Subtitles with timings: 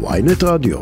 [0.00, 0.78] ויינט רדיו.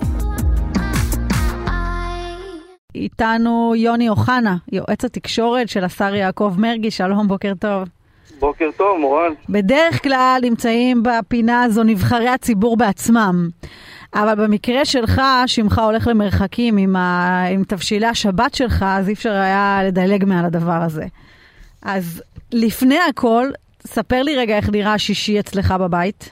[2.95, 7.89] איתנו יוני אוחנה, יועץ התקשורת של השר יעקב מרגי, שלום, בוקר טוב.
[8.39, 9.33] בוקר טוב, מורן.
[9.49, 13.49] בדרך כלל נמצאים בפינה הזו נבחרי הציבור בעצמם.
[14.15, 17.45] אבל במקרה שלך, שמך הולך למרחקים עם, ה...
[17.51, 21.05] עם תבשילי השבת שלך, אז אי אפשר היה לדלג מעל הדבר הזה.
[21.83, 22.23] אז
[22.53, 23.49] לפני הכל,
[23.87, 26.31] ספר לי רגע איך נראה השישי אצלך בבית.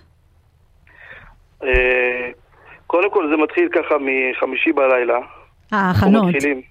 [2.95, 5.19] אה, קודם כל זה מתחיל ככה מחמישי בלילה.
[5.73, 6.35] ההכנות.
[6.35, 6.63] מתחילים,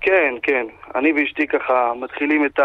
[0.00, 0.66] כן, כן.
[0.94, 2.60] אני ואשתי ככה מתחילים את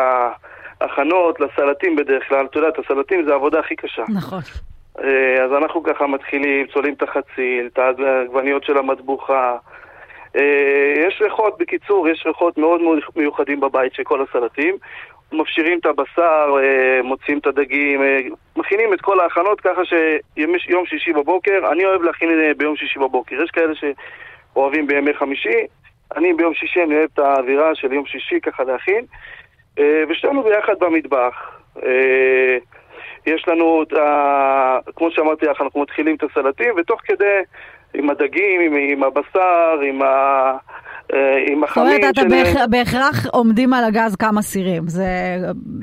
[0.82, 2.46] ההכנות לסלטים בדרך כלל.
[2.46, 4.04] את הסלטים זה העבודה הכי קשה.
[4.10, 4.40] נכון.
[5.04, 9.58] אה, אז אנחנו ככה מתחילים, צולעים את החציל, את העגבניות של המטבוחה.
[10.36, 14.78] אה, יש ריחות, בקיצור, יש ריחות מאוד מאוד מיוחדים בבית של כל הסלטים.
[15.32, 18.02] מפשירים את הבשר, אה, מוציאים את הדגים,
[18.56, 23.44] מכינים את כל ההכנות ככה שיום שישי בבוקר, אני אוהב להכין ביום שישי בבוקר.
[23.44, 25.66] יש כאלה שאוהבים בימי חמישי,
[26.16, 29.06] אני ביום שישי, אני אוהב את האווירה של יום שישי ככה להכין.
[30.10, 31.62] ושתינו ביחד במטבח.
[33.26, 34.80] יש לנו את ה...
[34.96, 37.40] כמו שאמרתי לך, אנחנו מתחילים את הסלטים, ותוך כדי,
[37.94, 40.58] עם הדגים, עם, עם הבשר, עם ה...
[41.14, 42.70] אה, עם החמים זאת אומרת, אתה בהכ...
[42.70, 45.06] בהכרח עומדים על הגז כמה סירים, זה,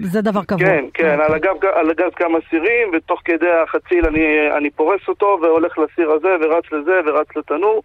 [0.02, 0.66] זה דבר קבוע.
[0.66, 5.38] כן, כן, על הגז, על הגז כמה סירים, ותוך כדי החציל אני, אני פורס אותו,
[5.42, 7.82] והולך לסיר הזה, ורץ לזה, ורץ לתנור,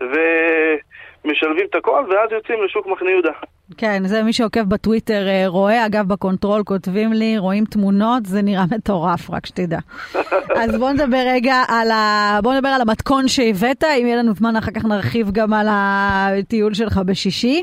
[0.00, 3.32] ומשלבים את הכל, ואז יוצאים לשוק מחנה יהודה.
[3.76, 8.42] כן, זה מי שעוקב בטוויטר אה, רואה, אגב ב control כותבים לי, רואים תמונות, זה
[8.42, 9.78] נראה מטורף, רק שתדע.
[10.62, 12.38] אז בוא נדבר רגע על, ה...
[12.42, 16.74] בוא נדבר על המתכון שהבאת, אם יהיה לנו זמן אחר כך נרחיב גם על הטיול
[16.74, 17.62] שלך בשישי.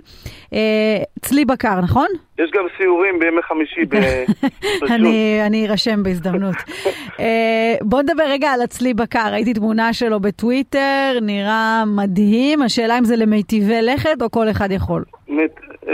[0.53, 2.07] אה, צלי בקר, נכון?
[2.39, 3.81] יש גם סיורים בימי חמישי
[4.95, 6.55] אני, אני ארשם בהזדמנות.
[7.19, 13.03] אה, בוא נדבר רגע על הצלי בקר, ראיתי תמונה שלו בטוויטר, נראה מדהים, השאלה אם
[13.03, 15.03] זה למיטיבי לכת או כל אחד יכול.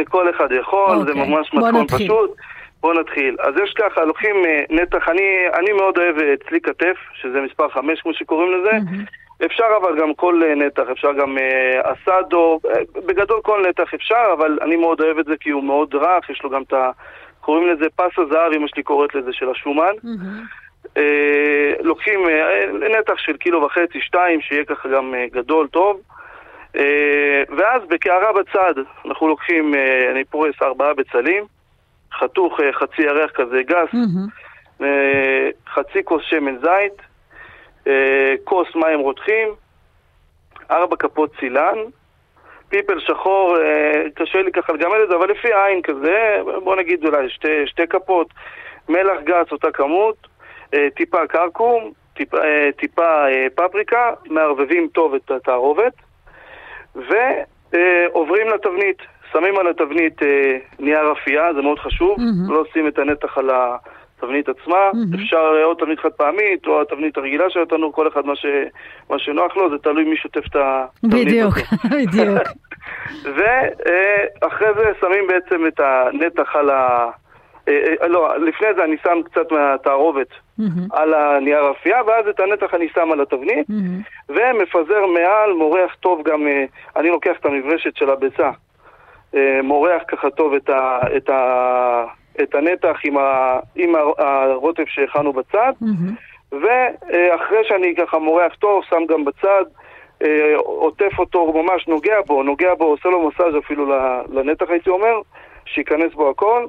[0.09, 1.03] כל אחד יכול, okay.
[1.06, 1.30] זה אוקיי.
[1.30, 2.35] ממש מתכון פשוט.
[2.81, 3.35] בוא נתחיל.
[3.40, 5.22] אז יש ככה, לוקחים uh, נתח, אני,
[5.53, 8.72] אני מאוד אוהב uh, צלי כתף, שזה מספר 5 כמו שקוראים לזה.
[8.72, 9.46] Mm-hmm.
[9.46, 11.38] אפשר אבל גם כל uh, נתח, אפשר גם
[11.84, 12.59] אסדו,
[13.06, 16.44] בגדול כל נתח אפשר, אבל אני מאוד אוהב את זה כי הוא מאוד רך, יש
[16.44, 16.91] לו גם את ה...
[17.41, 19.94] קוראים לזה פס הזהב, אמא שלי קוראת לזה, של השומן.
[20.03, 21.00] Mm-hmm.
[21.81, 22.19] לוקחים
[23.00, 26.01] נתח של קילו וחצי, שתיים, שיהיה ככה גם גדול, טוב.
[27.57, 28.73] ואז בקערה בצד
[29.06, 31.44] אנחנו לוקחים, אה, אני פורס ארבעה בצלים,
[32.13, 34.84] חתוך אה, חצי ירח כזה גס, mm-hmm.
[35.73, 37.01] חצי כוס שמן זית,
[38.44, 39.47] כוס מים רותחים,
[40.72, 41.78] ארבע כפות צילן,
[42.69, 43.57] פיפל שחור,
[44.16, 47.88] קשה לי ככה לגמד את זה, אבל לפי העין כזה, בוא נגיד אולי שתי, שתי
[47.88, 48.28] כפות,
[48.89, 50.28] מלח גס אותה כמות,
[50.95, 52.38] טיפה קרקום, טיפה,
[52.78, 53.25] טיפה
[53.56, 55.94] פפריקה, מערבבים טוב את התערובת.
[56.96, 58.97] ועוברים לתבנית.
[59.31, 62.52] שמים על התבנית אה, נייר אפייה, זה מאוד חשוב, mm-hmm.
[62.52, 65.16] לא עושים את הנתח על התבנית עצמה, mm-hmm.
[65.16, 68.46] אפשר או תבנית חד פעמית או התבנית הרגילה של התנור, כל אחד מה, ש...
[69.09, 71.53] מה שנוח לו, זה תלוי מי שוטף את התבנית בדיוק,
[71.91, 72.40] בדיוק.
[73.35, 77.09] ואחרי זה שמים בעצם את הנתח על ה...
[77.68, 80.28] אה, אה, לא, לפני זה אני שם קצת מהתערובת
[80.61, 80.97] mm-hmm.
[80.97, 84.29] על הנייר אפייה, ואז את הנתח אני שם על התבנית, mm-hmm.
[84.29, 88.51] ומפזר מעל, מורח טוב גם, אה, אני לוקח את המברשת של הביצה,
[89.63, 92.03] מורח ככה טוב את, ה, את, ה,
[92.41, 96.51] את הנתח עם, ה, עם הרוטב שהכנו בצד, mm-hmm.
[96.51, 99.63] ואחרי שאני ככה מורח טוב, שם גם בצד,
[100.57, 103.85] עוטף אותו, ממש נוגע בו, נוגע בו, עושה לו מסאז' אפילו
[104.29, 105.21] לנתח הייתי אומר,
[105.66, 106.66] שייכנס בו הכל.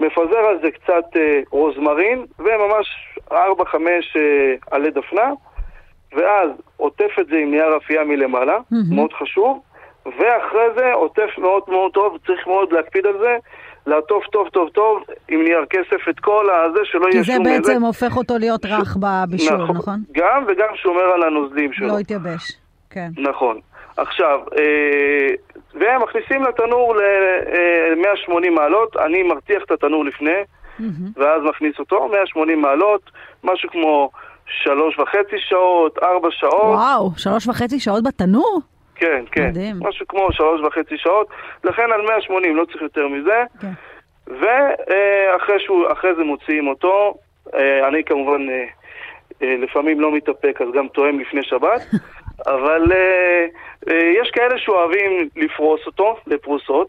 [0.00, 5.30] מפזר על זה קצת אה, רוזמרין, וממש 4-5 אה, עלי דפנה,
[6.16, 8.94] ואז עוטף את זה עם נייר אפייה מלמעלה, mm-hmm.
[8.94, 9.60] מאוד חשוב,
[10.06, 13.36] ואחרי זה עוטף מאוד מאוד טוב, צריך מאוד להקפיד על זה,
[13.86, 17.50] לעטוף טוב טוב טוב עם נייר כסף את כל הזה, שלא יהיה שום נזק.
[17.50, 19.76] כי זה בעצם הופך אותו להיות רך בבישול, נכון?
[19.76, 20.00] נכון?
[20.12, 21.88] גם וגם שומר על הנוזלים שלו.
[21.88, 22.52] לא יתייבש,
[22.90, 23.08] כן.
[23.18, 23.60] נכון.
[23.96, 25.34] עכשיו, אה,
[25.74, 30.40] והם מכניסים לתנור ל-180 מעלות, אני מרתיח את התנור לפני,
[31.16, 33.10] ואז מכניס אותו, 180 מעלות,
[33.44, 34.10] משהו כמו
[34.46, 36.76] שלוש וחצי שעות, ארבע שעות.
[36.76, 38.60] וואו, שלוש וחצי שעות בתנור?
[38.94, 39.48] כן, כן.
[39.48, 39.76] מדהים.
[39.80, 41.26] משהו כמו שלוש וחצי שעות,
[41.64, 43.44] לכן על 180, לא צריך יותר מזה.
[43.60, 43.72] כן.
[44.26, 47.14] ואחרי זה מוציאים אותו,
[47.54, 48.64] אה, אני כמובן אה,
[49.42, 51.80] אה, לפעמים לא מתאפק, אז גם תואם לפני שבת.
[52.54, 52.92] אבל
[54.22, 56.88] יש כאלה שאוהבים לפרוס אותו לפרוסות.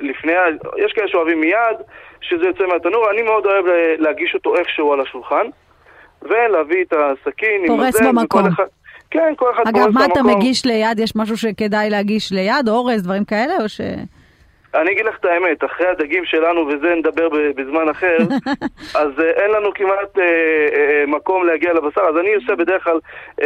[0.00, 0.32] לפני,
[0.76, 1.76] יש כאלה שאוהבים מיד,
[2.20, 3.10] שזה יוצא מהתנור.
[3.10, 3.64] אני מאוד אוהב
[3.98, 5.46] להגיש אותו איכשהו על השולחן,
[6.22, 7.66] ולהביא את הסכין.
[7.66, 8.46] פורס במקום.
[8.46, 8.64] אחד,
[9.10, 10.98] כן, כל אחד אגב, מה אתה מגיש ליד?
[10.98, 12.68] יש משהו שכדאי להגיש ליד?
[12.68, 13.54] אורז, דברים כאלה?
[13.62, 13.80] או ש...
[14.74, 18.16] אני אגיד לך את האמת, אחרי הדגים שלנו, וזה נדבר בזמן אחר,
[19.00, 22.98] אז uh, אין לנו כמעט uh, uh, מקום להגיע לבשר, אז אני עושה בדרך כלל
[23.40, 23.44] uh,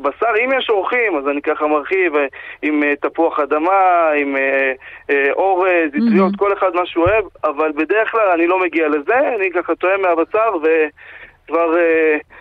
[0.00, 2.18] בשר, אם יש אורחים, אז אני ככה מרחיב uh,
[2.62, 6.36] עם uh, תפוח אדמה, עם uh, uh, אורז, אטריות.
[6.36, 10.02] כל אחד מה שהוא אוהב, אבל בדרך כלל אני לא מגיע לזה, אני ככה טועם
[10.02, 11.74] מהבשר וכבר...
[11.74, 12.36] Uh,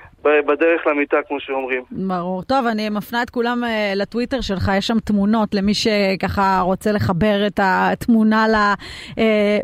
[0.47, 1.81] בדרך למיטה, כמו שאומרים.
[1.91, 2.43] ברור.
[2.43, 7.47] טוב, אני מפנה את כולם uh, לטוויטר שלך, יש שם תמונות למי שככה רוצה לחבר
[7.47, 8.45] את התמונה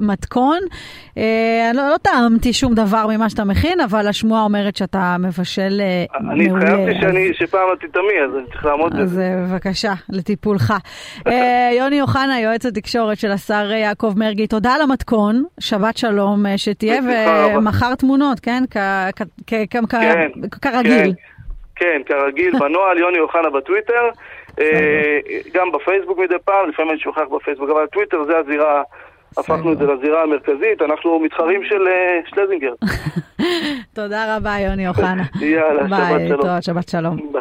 [0.02, 0.58] למתכון.
[0.62, 1.20] Uh,
[1.70, 5.82] אני לא, לא טעמתי שום דבר ממה שאתה מכין, אבל השמועה אומרת שאתה מבשל
[6.32, 6.74] אני מעולה.
[6.74, 9.02] אני התחייבתי שפעם את תטעמי, אז אני צריך לעמוד בזה.
[9.02, 10.74] אז בבקשה, לטיפולך.
[11.80, 17.02] יוני אוחנה, יועץ התקשורת של השר יעקב מרגי, תודה על המתכון, שבת שלום שתהיה,
[17.56, 18.64] ומחר תמונות, כן?
[18.70, 20.51] כן.
[20.62, 21.14] כרגיל.
[21.76, 24.10] כן, כן, כרגיל, בנוהל, יוני אוחנה בטוויטר,
[24.60, 25.20] אה,
[25.54, 28.84] גם בפייסבוק מדי פעם, לפעמים אני שוכח בפייסבוק, אבל הטוויטר זה הזירה,
[29.38, 32.74] הפכנו את זה לזירה המרכזית, אנחנו מתחרים של אה, שלזינגר.
[33.96, 35.24] תודה רבה, יוני אוחנה.
[35.42, 36.42] יאללה, שבת שלום.
[36.42, 37.32] ביי, שבת שלום.